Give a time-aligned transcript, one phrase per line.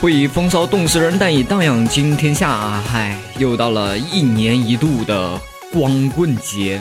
[0.00, 2.80] 会以风骚动世人，但以荡漾惊天下。
[2.82, 5.40] 嗨，又到了一年一度的
[5.72, 6.80] 光棍节。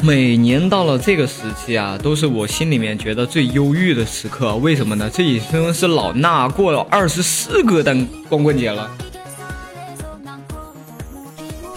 [0.00, 4.56] 每年到了这个时期啊，都是我心里面觉得最忧郁的时刻。
[4.56, 5.10] 为什么呢？
[5.12, 8.90] 这已经是老衲过了二十四个单光棍节了。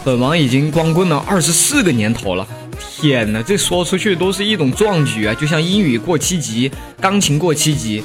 [0.05, 2.47] 本王已经光棍了二十四个年头了。
[2.97, 5.33] 天哪，这说出去都是一种壮举啊！
[5.33, 8.01] 就像英语过七级，钢琴过七级，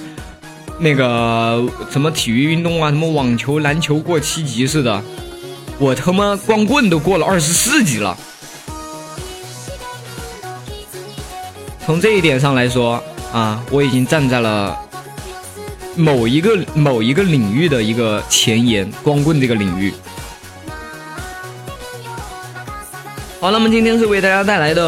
[0.81, 5.01] 那个什么体育运动啊，什么网球、篮球过七级似的。
[5.79, 8.19] 我他妈光棍都过了二十四级了。
[11.87, 14.77] 从这一点上来说啊，我已经站在了
[15.97, 19.95] 某一个某一个领域的一个前沿，光棍这个领域。
[23.41, 24.85] 好，那么今天是为大家带来的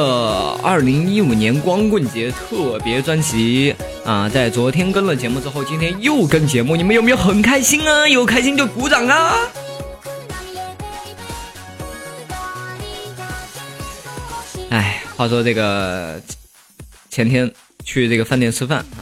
[0.63, 4.29] 二零一五年光棍节特别专辑啊！
[4.29, 8.07] 在昨天跟了节目之后，今天又跟节目，你们有没有很开心啊？
[8.07, 9.33] 有开心就鼓掌啊！
[14.69, 16.21] 哎，话说这个
[17.09, 17.51] 前天
[17.83, 19.01] 去这个饭店吃饭啊，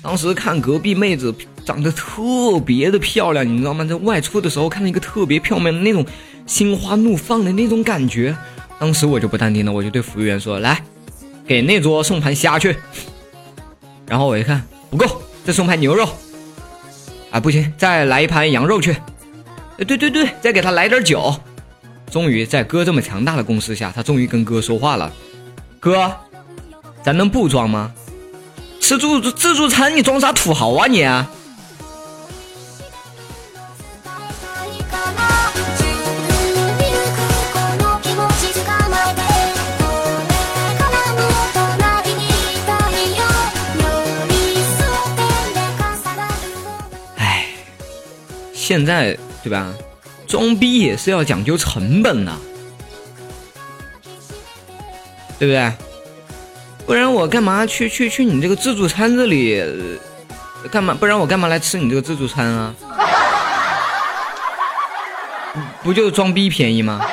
[0.00, 1.34] 当时看隔壁妹子
[1.66, 3.84] 长得特别的漂亮，你知道吗？
[3.84, 6.02] 在外出的时候看到一个特别漂亮的那种
[6.46, 8.34] 心花怒放的那种感觉。
[8.80, 10.82] 当时我就不淡定了，我就对服务员说：“来，
[11.46, 12.74] 给那桌送盘虾去。”
[14.08, 16.08] 然后我一看不够，再送盘牛肉。
[17.30, 18.96] 啊，不行，再来一盘羊肉去。
[19.76, 21.38] 对对对，再给他来点酒。
[22.10, 25.12] 终于在哥这么强大的攻势下，他终于跟哥说话了
[25.78, 26.10] ：“哥，
[27.02, 27.92] 咱能不装吗？
[28.80, 31.04] 吃自助自助餐你装啥土豪啊你？”
[48.70, 49.74] 现在对吧？
[50.28, 52.32] 装逼也是要讲究成本的，
[55.40, 55.72] 对不对？
[56.86, 59.60] 不然我干嘛去去去你这个自助餐这里
[60.70, 60.94] 干嘛？
[60.94, 62.72] 不然我干嘛来吃你这个自助餐啊？
[65.82, 67.04] 不就装逼便宜吗？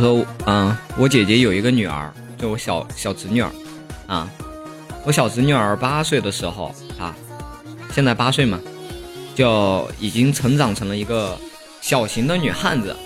[0.00, 3.50] 说：“嗯，我姐姐有一个女儿，就我小小侄女儿，
[4.06, 4.28] 啊，
[5.04, 7.14] 我小侄女儿八岁的时候啊，
[7.92, 8.58] 现在八岁嘛，
[9.34, 11.38] 就已经成长成了一个
[11.80, 12.96] 小型的女汉子，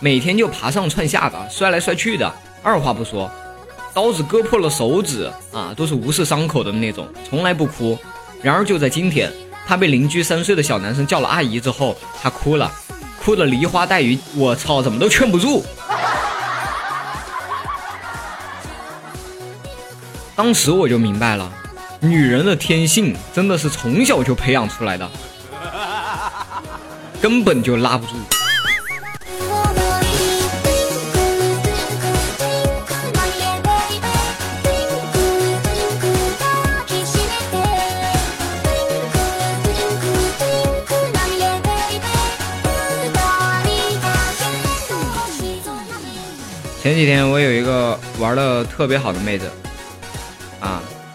[0.00, 3.30] 每天就爬上窜下的，摔来摔去的，二话不说，
[3.92, 7.98] 刀子割破了手指啊，都是无视伤口的那种，从来不哭。
[8.42, 9.32] 然而就在今天，
[9.66, 12.70] 她被邻居三岁的小男生叫了阿姨之后，她哭了，
[13.24, 15.64] 哭的梨花带雨，我操，怎么都劝不住。”
[20.36, 21.48] 当时我就明白了，
[22.00, 25.08] 女人的天性真的是从小就培养出来的，
[27.22, 28.14] 根本就拉不住。
[46.82, 49.50] 前几天我有一个玩的特别好的妹子。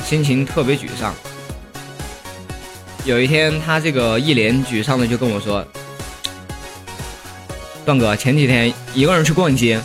[0.10, 1.14] 心情特别沮丧。
[3.06, 5.64] 有一天，他这个一脸沮丧的就跟我说
[7.86, 9.80] ：“段哥，前几天一个人去逛街，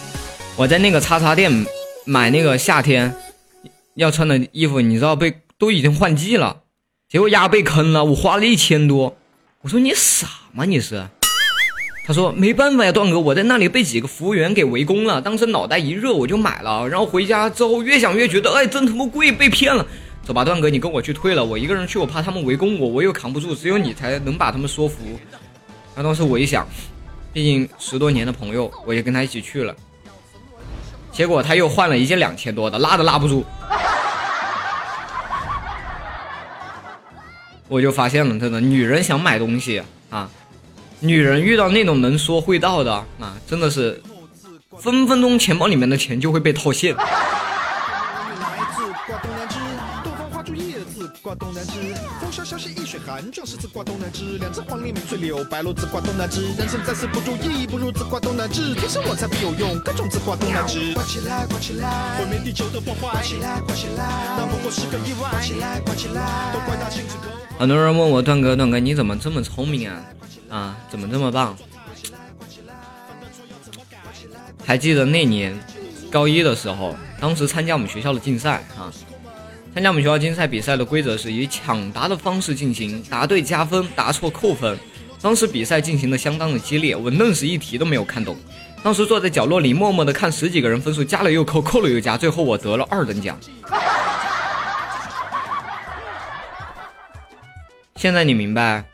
[0.57, 1.67] 我在那个叉叉店
[2.07, 3.15] 买那个夏天
[3.97, 6.63] 要穿的衣服，你知道被都已经换季了，
[7.07, 9.19] 结果丫被坑了，我花了一千多。”
[9.61, 10.65] 我说：“你傻吗？
[10.65, 11.07] 你是？”
[12.09, 15.21] 他说：“没办法呀，段哥，我在那里被几个服务员给围攻了。
[15.21, 16.89] 当时脑袋一热，我就买了。
[16.89, 19.87] 然后回家之后越想越觉得，哎，真他妈贵，被骗了。
[20.25, 24.97] 走吧，段哥，你跟我去退了，我一个人去，我怕他们围攻我，我又扛不住，只有你才能把他们说服。
[25.95, 26.67] 那当时我一想，
[27.33, 29.75] 毕竟十多年的朋友，我也跟他一起去了。
[31.13, 33.45] 结果他又换了一件两千多的，拉都拉不住。
[37.69, 40.31] 我就发现了，真的，女人想买东西啊，
[41.01, 44.03] 女人遇到那种能说会道的啊，真的是
[44.79, 46.97] 分分钟钱包里面的钱就会被套现。
[53.25, 54.39] 易水寒，壮士自挂东南枝。
[54.39, 56.43] 两只黄鹂鸣翠柳，白鹭自挂东南枝。
[56.59, 58.75] 人生在世不如意，不如自挂东南枝。
[58.75, 60.93] 天生我材必有用，各种自挂东南枝。
[60.95, 63.13] 挂起来，挂起来，毁灭地球的破坏。
[63.13, 65.31] 挂起来，挂起来，那不过是个意外。
[65.31, 67.31] 挂起来，挂起来，都怪大星子哥。
[67.59, 70.05] 很多人问我段哥，段哥你怎么这么聪明啊？
[70.51, 71.57] 啊，怎么这么棒？
[74.65, 75.59] 还记得那年
[76.11, 78.93] 高一的时候，当时参加我们学校的竞赛啊。
[79.75, 84.79] 参加我们学校竞赛比赛的规则是以抢答的方式进行，答对加分，答错扣分。
[85.21, 88.37] 当时比赛进行的相当的激烈，我愣是一题都没有看懂。
[88.85, 93.37] 当时坐在角落里默默的看十几个人分数加了又扣，扣了又加，最后我得了二等奖。
[97.97, 98.85] 现在你明白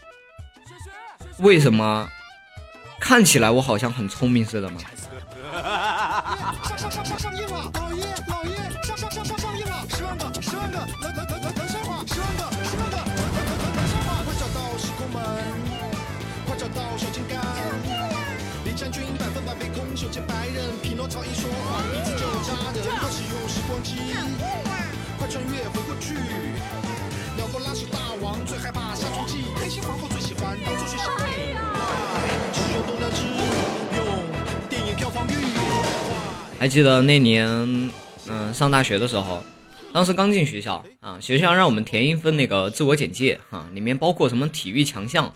[1.40, 2.08] 为什么
[2.98, 4.80] 看起来我好像很聪明似的吗？
[5.60, 15.20] 上上上上上映了，老爷老爷上上上上上映了，十万个十万个冷冷冷冷冷笑话，十万个十万个冷冷冷冷冷笑话，快找到时空门，
[16.46, 17.38] 快找到小金刚。
[18.64, 22.80] 林将军百分百被空手接白刃，匹诺曹一说谎，鼻子就扎人。
[22.98, 23.96] 快使用时光机，
[25.18, 26.14] 快穿越回过去。
[27.36, 30.56] 鸟不拉屎大王最害怕杀虫剂，黑心皇后最喜欢。
[36.60, 37.48] 还记得那年，
[38.28, 39.42] 嗯，上大学的时候，
[39.94, 45.32] 当时刚进学校啊，学校让我们填一份那个自我简介哈，里面包括什么体育强项，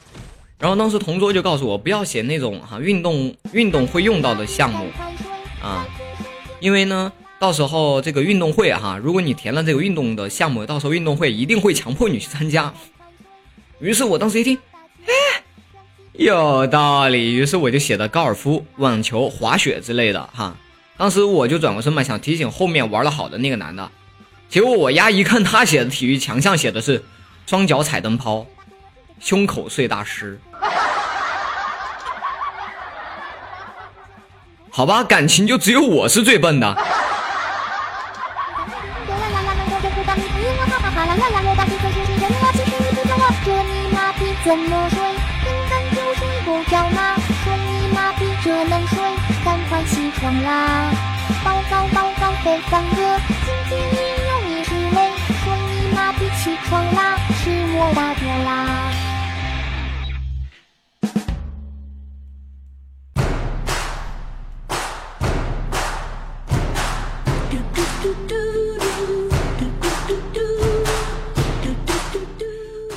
[0.58, 4.90] 然后当时同桌就告诉我不要写那种哈运动运动会用到的项目
[5.62, 5.86] 啊，
[6.60, 12.70] 因为呢，到时候这个运动会哈，如果你填了这个运动的项目，到时候运动会一定会强迫你去参加。
[13.80, 14.58] 于是我当时一听，
[15.06, 15.42] 哎，
[16.12, 20.54] 有道理，于是我就写的高尔夫、网球、滑雪之类的哈。
[20.96, 23.90] 当时我就转过身嘛，想提醒后面玩的好的那个男的，
[24.48, 27.04] 结果我丫一看他写的体育强项，写的是
[27.46, 28.46] 双脚踩灯泡，
[29.18, 30.40] 胸口碎大师。
[34.70, 36.76] 好吧，感情就只有我是最笨的。
[44.44, 44.60] 这冷
[44.90, 44.98] 水，
[46.70, 46.84] 赶
[48.86, 48.93] 快
[49.86, 50.90] 起床啦！
[51.44, 55.12] 报告报告，北方哥，今天也有你是累，
[55.44, 58.50] 说你妈逼起床啦，是我打错啦。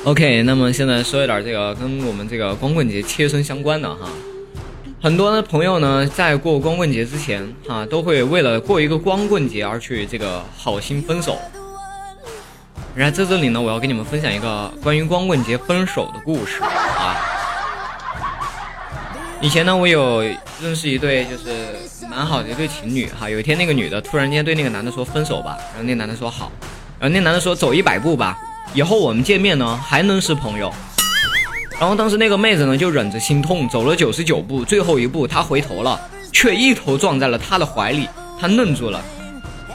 [0.04, 4.08] OK，那么现在说一点这个跟我们这个光棍节切身相关的哈。
[5.00, 11.38] 很多的朋友呢，在过光棍节之前，哈，都会为了过一个光棍节而去这个好心分手。
[12.96, 17.14] 然后在这里呢，我要跟你们分享一个关于光棍节分手的故事啊。
[19.40, 20.20] 以前呢，我有
[20.60, 21.76] 认识一对就是
[22.10, 23.30] 蛮好的一对情侣哈。
[23.30, 26.50] 有一天，那个女的突然间对那个男的说分手吧，然后那男的说好，
[26.98, 28.36] 然后那男的说走一百步吧，
[28.74, 30.74] 以后我们见面呢还能是朋友。
[31.80, 36.00] 然后当时那个妹子呢，就忍着心痛走了九十九步，最后一步她回头了，
[36.32, 38.08] 却一头撞在了他的怀里，
[38.40, 39.00] 她愣住了。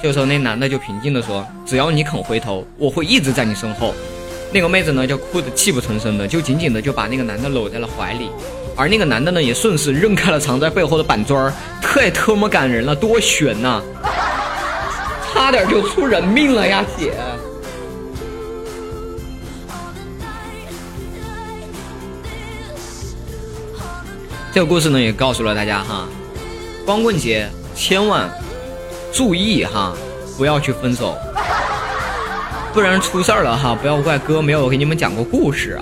[0.01, 3.95] 这时候那男的就平静的说：“只要你肯回头，我会一直在你身后。”
[4.51, 8.29] 那个妹子呢就哭得泣不成声的，就紧紧的就把那个男的搂在了怀里，
[8.75, 13.81] 而那个男的呢也顺势扔开了藏在背后的板砖儿，太特么感人了，多悬呐！
[15.33, 17.13] 差点就出人命了呀，姐。
[24.53, 26.07] 这个故事呢，也告诉了大家哈，
[26.85, 28.29] 光棍节千万
[29.11, 29.95] 注意哈，
[30.37, 31.17] 不要去分手，
[32.71, 35.71] 不然出事儿了哈，不要怪哥没有给你们讲过故事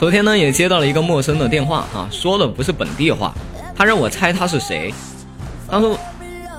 [0.00, 3.32] 昨天呢，也接到了一个陌生的电话哈，说的不是本地话，
[3.76, 4.92] 他让我猜他是谁。
[5.70, 5.98] 他说：“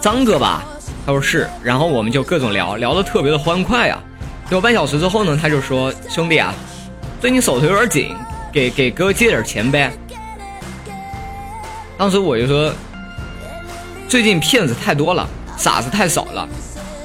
[0.02, 0.64] 张哥吧。”
[1.06, 4.02] 他说是，然后我们就各种聊聊的特别的欢快啊。
[4.50, 6.54] 有半小时之后呢，他就说：“兄弟啊，
[7.20, 8.16] 最近手头有点紧，
[8.52, 9.92] 给给哥借点钱呗。
[11.98, 12.72] 当时我就说，
[14.08, 16.48] 最近骗子太多了，傻子太少了。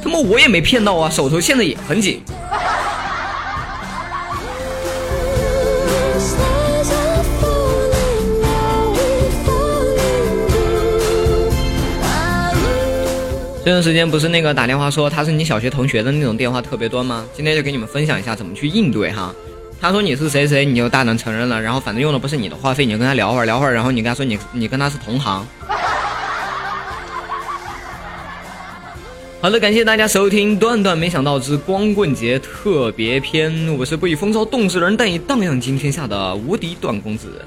[0.03, 2.23] 他妈我也没骗到啊，手头现在也很紧。
[13.65, 17.25] 这段时间不是那个打电话说他是你小学同学的那种电话特别多吗？
[17.33, 19.35] 今天就给你们分享一下怎么去应对哈。
[19.81, 25.47] 他说你是谁谁，你就大胆承认了，然后反正用的不是你的话费，你就跟他聊会儿聊会儿，然后你跟他说你你跟他是同行。
[29.41, 37.43] 好的，感谢大家收听《段段没想到之光棍节特别篇》，我是不以风骚动世人，但以荡漾惊天下的无敌段公子。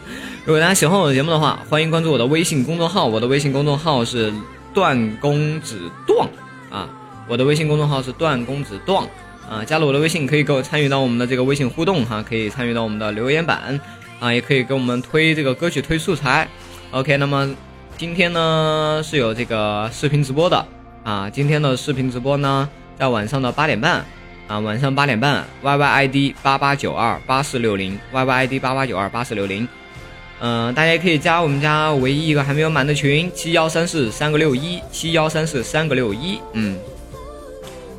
[0.46, 4.34] 如果大家喜欢我的节目的话，欢迎关注我的微信公众号，我的微信公众号是。
[4.78, 6.30] 段公子段
[6.70, 6.88] 啊，
[7.28, 9.04] 我的微信公众号是段公子段
[9.50, 13.80] 啊，加了我的微信可以给我参与到我们的这个微信互动哈，可以参与到我们的留言板
[14.20, 16.48] 啊，也可以给我们推这个歌曲推素材。
[16.92, 17.50] OK，那么
[17.98, 20.64] 今天呢是有这个视频直播的
[21.04, 22.70] 啊，今天的视频直播呢
[23.00, 24.06] 在晚上的八点半
[24.48, 29.68] 啊，晚上八点半，YYID 八八九二八四六零，YYID 八八九二八四六零。
[30.40, 36.40] 嗯，大家也可以加我们家唯一一个还没有满的群七幺三四三个六一七幺三四三个六一。
[36.54, 36.78] 嗯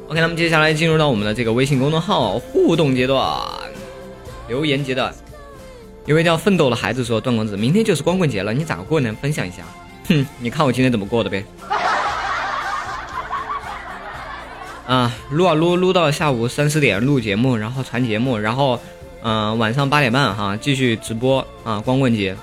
[0.07, 3.29] ，OK，那么接下来进入到我们的这个微信公众号互动阶段，
[4.47, 5.13] 留言阶段。
[6.07, 9.13] 一位叫奋斗的孩子说：“段公子，明天就是光棍节了，你咋过呢？
[9.21, 9.65] 分享一下。
[10.09, 11.45] ”哼，你看我今天怎么过的呗。
[14.87, 18.81] 啊，撸啊撸撸到下午三四点录节目，然后传节目，然后。
[19.23, 21.81] 嗯，晚上八点半哈，继续直播啊！
[21.81, 22.37] 光棍节。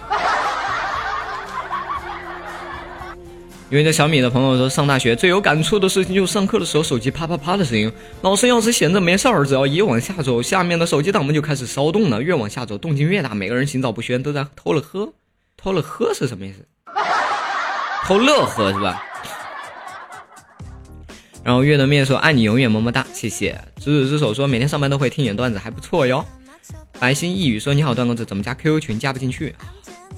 [3.72, 7.92] 因为这小米的朋友说，上大学最有感触的事情就是上课的时候手机啪啪啪的声音。
[8.22, 12.22] 老师要是闲着没事儿，只要一往下走，下面的手机档们就开始骚动了。
[12.22, 15.12] 越往下走，动静越大，每个人心照不宣，都在偷了喝。
[15.58, 16.66] 偷了喝是什么意思？
[18.06, 19.02] 偷乐喝是吧？
[21.44, 23.60] 然后月的面说爱你永远么么哒，谢谢。
[23.78, 26.24] 执子之手说每天上班都会听点段子，还不错哟。
[27.00, 29.54] 白心一语说：“你好，段公子，怎么加 QQ 群加不进去？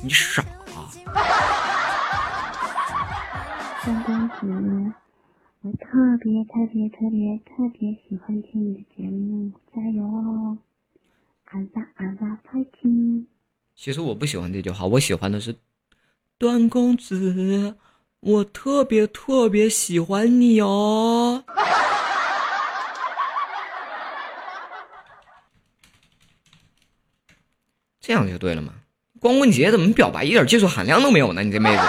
[0.01, 0.41] 你傻
[0.75, 0.87] 啊！”
[3.83, 4.93] 段公子，
[5.61, 5.87] 我特
[6.21, 10.57] 别特别特别特别喜欢听你的节目，加油哦！
[11.45, 13.25] 阿扎阿扎，快听！
[13.75, 15.55] 其实我不喜欢这句话，我喜欢的是
[16.37, 17.75] 段公子，
[18.19, 21.43] 我特别特别喜欢你哦。
[28.07, 28.71] 这样就对了嘛？
[29.19, 31.43] 光棍节怎么表白一点技术含量都没有呢？
[31.43, 31.83] 你这妹子。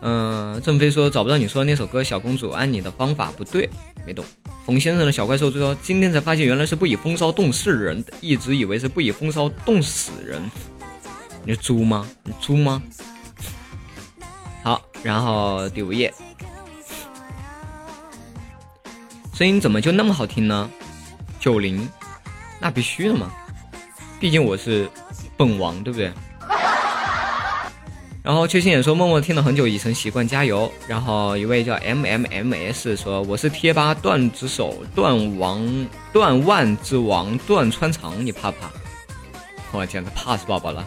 [0.00, 3.68] 嗯， 郑飞说找不到你说的那首歌《小公主》，按你的方法不对，
[4.06, 4.24] 没懂。
[4.64, 10.40] 冯先生的小怪兽说今天才发现原来是不以风骚动世人，一直以为是不以风骚动死人。
[11.44, 12.08] 你是猪吗？
[12.24, 12.82] 你猪吗？
[14.62, 16.10] 好，然后第五页，
[19.34, 20.70] 声音怎么就那么好听呢？
[21.38, 21.86] 九零。
[22.60, 23.30] 那必须的嘛，
[24.20, 24.88] 毕竟我是
[25.36, 26.12] 本王，对不对？
[28.22, 30.70] 然后缺心眼说默默听了很久，已成习惯，加油。
[30.86, 38.70] 然后一位叫 M M M S 说我是贴吧段子手，段王段万之王段穿肠，你怕不怕？
[39.72, 40.86] 我简直怕死宝宝了，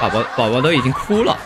[0.00, 1.38] 宝宝宝宝都已经哭了。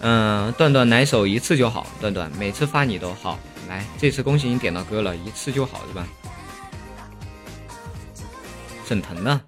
[0.00, 3.38] 嗯，段段奶手一次就好，段段每次发你都好。
[3.66, 6.06] 来，这次恭喜你点到歌了，一次就好，是吧？
[8.84, 9.40] 沈腾呢？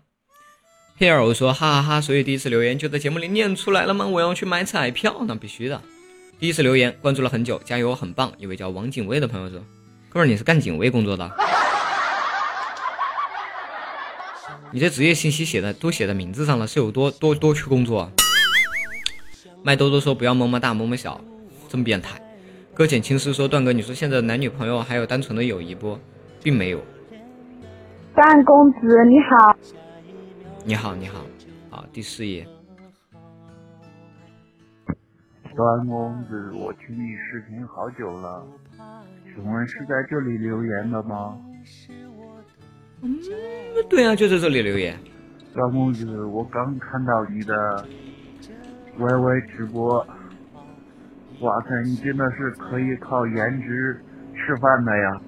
[0.98, 4.06] 佩尔我说哈哈哈，所以第一次留言就在节目里念出来了吗？
[4.06, 5.80] 我要去买彩票，那必须的。
[6.38, 8.32] 第一次留言，关注了很久，加油，很棒。
[8.38, 9.62] 一位叫王警卫的朋友说
[10.08, 11.30] ：“哥们，你是干警卫工作的？
[14.72, 18.10] 你这职业信息写的都写在名字上了，是有多多多去工作？”
[19.62, 21.20] 麦兜兜说：“不要么么大，么么小，
[21.68, 22.18] 真变态。”
[22.72, 25.98] 搁浅青丝说：“段哥，你说现在的男女朋友还有单纯的友谊不？
[26.42, 26.82] 并没有。”
[28.16, 29.54] 段公子你好，
[30.64, 31.20] 你好你好，
[31.68, 32.46] 好第四页。
[35.54, 38.42] 段公子，我听你视频好久了，
[39.26, 41.38] 请问是在这里留言的吗？
[43.02, 43.18] 嗯，
[43.90, 44.99] 对啊，就在这里留言。
[45.52, 47.87] 段公子，我刚看到你的
[48.99, 49.99] YY 直播，
[51.40, 54.02] 哇塞，你真的是可以靠颜值
[54.35, 55.20] 吃饭的呀！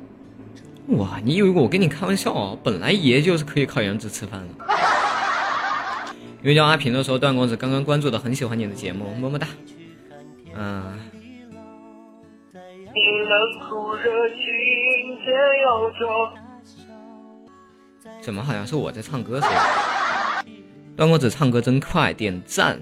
[0.96, 2.56] 哇，你以为我跟你开玩笑啊？
[2.64, 4.64] 本来爷就是可以靠颜值吃饭的。
[6.42, 9.46] 因为叫阿平的时候，段公子刚刚关注的，很喜欢你的节目，么么哒。
[10.56, 10.98] 嗯。
[18.22, 19.56] 怎么好像是我在唱歌似的？
[20.96, 22.80] 段公子唱歌真快，点赞，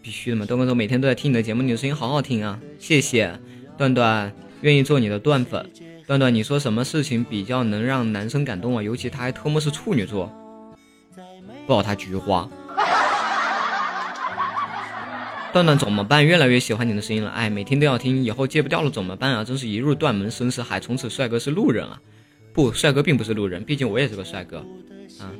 [0.00, 0.46] 必须的嘛！
[0.46, 3.38] 段公子每天都在听你的节目，你的声音好好听啊，谢谢
[3.76, 5.68] 段段，愿意做你的段粉。
[6.06, 8.82] 段段，你说什么事情比较能让男生感动啊？
[8.82, 10.30] 尤其他还特么是处女座，
[11.66, 12.46] 抱他菊花。
[15.52, 16.26] 段段怎么办？
[16.26, 19.42] 越来越喜欢你的声音了，哎，每天都要听，以后戒不掉了怎么办啊？
[19.42, 21.98] 真是一入断门深似海，从此帅哥是路人啊！
[22.52, 24.58] 不，帅哥并不是路人，毕竟我也是个帅哥
[25.20, 25.32] 啊。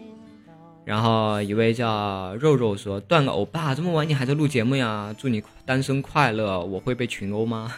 [0.87, 5.15] 然后一位叫肉肉说：“段个欧巴，这么晚你还在录节目呀？
[5.19, 6.65] 祝你单身快乐。
[6.65, 7.71] 我会被群殴吗？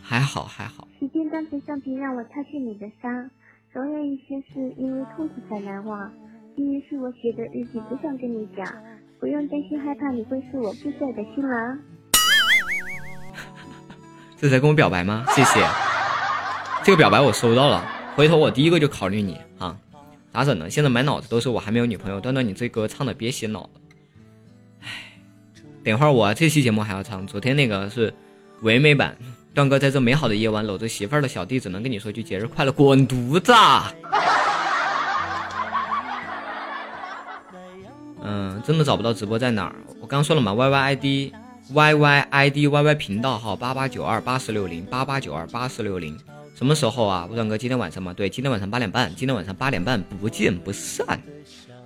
[0.00, 0.87] 还 好还好。
[0.98, 3.30] 时间当成橡皮让我擦去你的伤，
[3.72, 6.12] 总有一些事因为痛苦才难忘。
[6.56, 8.66] 今天是我写的日记，不想跟你讲。”
[9.20, 11.78] 不用担心害怕，你会是我不帅的新郎。
[14.36, 15.24] 这在跟我表白吗？
[15.28, 15.60] 谢谢，
[16.84, 19.76] 这个表白我收到了，回头我第一个就考虑你啊。
[20.32, 20.70] 咋整呢？
[20.70, 22.20] 现在满脑子都是我还没有女朋友。
[22.20, 23.70] 段段，你这歌唱的别洗脑了。
[24.82, 24.88] 唉，
[25.84, 28.12] 等会儿我这期节目还要唱，昨天那个是
[28.62, 29.16] 唯美版。
[29.54, 33.52] 段哥在这美好的夜晚搂着媳妇儿的小弟，只能跟你说句节日快乐，滚犊子！
[38.22, 39.74] 嗯，真的找不到直播在哪儿。
[40.00, 46.16] 我刚说了嘛，Y Y I D，Y Y I D Y Y 频道号八八九二八四六零八八九二八四六零。
[46.54, 47.26] 什么时候啊？
[47.28, 48.12] 不段哥今天晚上吗？
[48.12, 49.14] 对，今天晚上八点半。
[49.14, 51.20] 今天晚上八点半不见不散。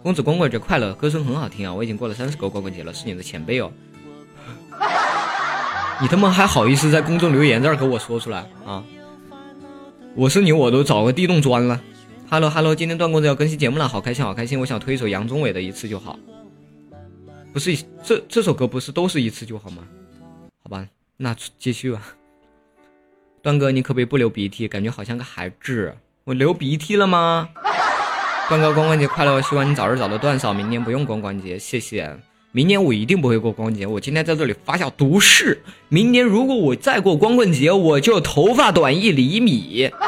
[0.02, 1.72] 公子光棍节快乐，歌声很好听啊！
[1.72, 3.70] 我已经过了三十个光棍节了，是你的前辈哦。
[6.02, 8.82] 你他妈还好意思在公众留言这儿给我说出来啊？
[10.16, 11.80] 我是你，我都找个地洞钻了。
[12.28, 14.58] Hello Hello，今天段公子要更新节目了，好开心好开心！
[14.58, 16.18] 我想推一首杨宗纬的《一次就好》。
[17.52, 19.84] 不是这这首歌不是都是一次就好吗？
[20.64, 20.84] 好吧，
[21.18, 22.02] 那继续吧。
[23.40, 24.66] 段哥，你可不可以不流鼻涕？
[24.66, 25.94] 感觉好像个孩子。
[26.24, 27.48] 我流鼻涕了吗？
[28.48, 29.40] 段哥，光棍节快乐！
[29.42, 32.18] 希望你早日找到段嫂，明年不用光棍节，谢谢。
[32.54, 33.86] 明年我一定不会过光棍节。
[33.86, 39.90] 我今天在这里发下毒誓：明年如果我再过光棍节，我就头发短一厘米。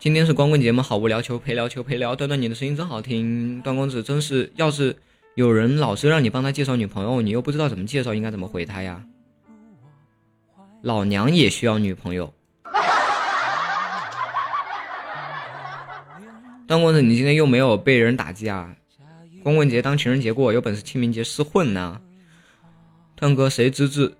[0.00, 0.82] 今天是光棍节吗？
[0.82, 2.16] 好无聊，求陪聊，求陪聊。
[2.16, 3.62] 段段，你的声音真好听。
[3.62, 4.96] 段公子真是，要是
[5.36, 9.00] 有人老是让你帮他介绍女朋友，你又不知道怎么介绍，应该怎么回他呀？
[10.82, 12.34] 老娘也需要女朋友。
[16.66, 18.74] 段公子，你今天又没有被人打架？
[19.44, 22.00] 光棍节当情人节过，有本事清明节厮混呢？
[23.14, 24.14] 段哥，谁之至？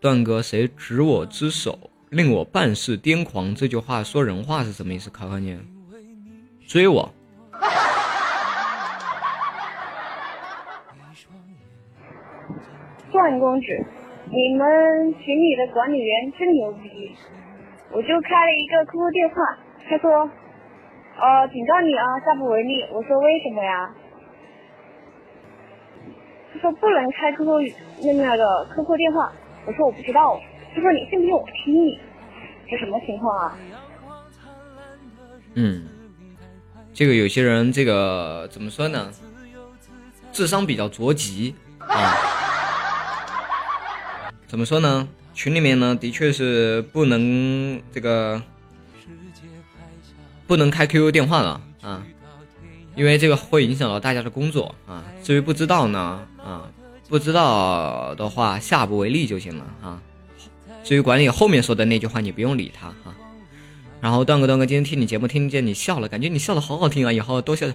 [0.00, 1.78] 段哥，谁执我之手？
[2.10, 5.08] 令我半世癫狂，这句话说人话是什么意思？
[5.10, 5.56] 考考你，
[6.66, 7.08] 追我。
[13.12, 13.66] 段公子，
[14.26, 17.14] 你们群里的管理员真牛逼！
[17.92, 19.36] 我就开了一个 QQ 电话，
[19.88, 20.28] 他说，
[21.20, 22.82] 呃，警告你啊，下不为例。
[22.92, 23.94] 我说为什么呀？
[26.60, 29.32] 说不能开 QQ 那那个 QQ 电话。
[29.66, 30.40] 我说我不知道。
[30.74, 31.98] 他说：“你信不信我踢你？
[32.68, 33.56] 这什么情况啊？”
[35.54, 35.86] 嗯，
[36.92, 39.12] 这个有些人这个怎么说呢？
[40.32, 42.12] 智商比较着急啊。
[44.48, 45.08] 怎么说呢？
[45.32, 48.42] 群里面呢，的确是不能这个
[50.46, 52.04] 不能开 QQ 电话了啊，
[52.96, 55.02] 因为这个会影响到大家的工作啊。
[55.22, 56.68] 至于不知道呢啊，
[57.08, 60.02] 不知道的话下不为例就行了啊。
[60.82, 63.14] 至于管理后面说的那句话，你不用理他啊。
[64.00, 67.66] 然后段哥段哥，今天听你节目听见你笑了，感觉你笑的好好听啊，以后多笑。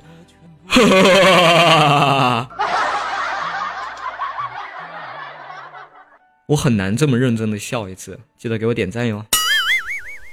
[6.45, 9.25] 我很难这么认真的笑一次，记得给我点赞哟。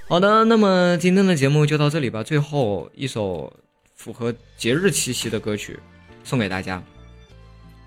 [0.09, 2.23] 好的，那么今天的节目就到这里吧。
[2.23, 3.53] 最后一首
[3.97, 5.79] 符合节日气息的歌曲
[6.23, 6.83] 送给大家，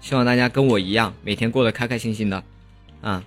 [0.02, 2.44] 希望大家跟我一样，每天过得开开心心的
[3.00, 3.24] 啊。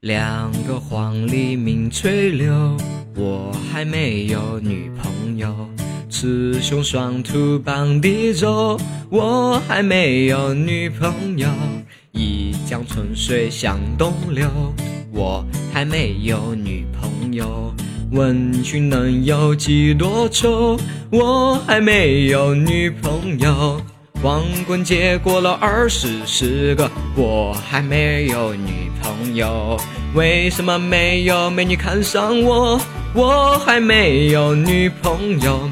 [0.00, 2.76] 两个黄鹂鸣翠柳，
[3.14, 5.68] 我还没有女朋友。
[6.08, 8.78] 雌雄双兔傍地走，
[9.10, 11.48] 我还没有女朋友。
[12.12, 14.46] 一江春水向东流，
[15.12, 17.72] 我还没有女朋友。
[18.12, 20.78] 问君能有几多愁，
[21.10, 23.80] 我还没有女朋友。
[24.20, 29.76] 光棍节过了二十四个，我还没有女朋友。
[30.14, 32.80] 为什么没有美女看上我？
[33.14, 35.68] 我还没有女朋友。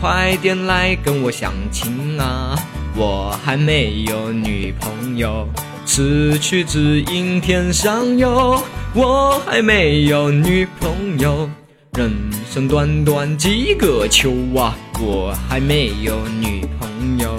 [0.00, 2.56] 快点来跟我相亲啊！
[2.96, 5.46] 我还没有女朋友。
[5.84, 11.48] 此去只因天上有，我还没有女朋友。
[11.94, 12.12] 人
[12.50, 17.36] 生短短几个秋啊，我还没有女朋友。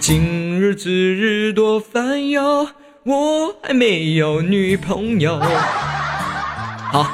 [0.00, 2.68] 今日之日多烦忧，
[3.02, 5.38] 我还没有女朋友。
[6.90, 7.10] 好，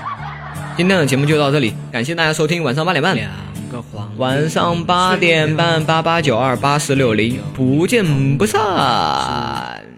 [0.77, 3.17] 今天的节目就到这里，感谢大家收听，晚上八点半。
[3.17, 3.29] 两
[3.73, 9.90] 个黄晚上八点半，八八九二八四六零，不见不散。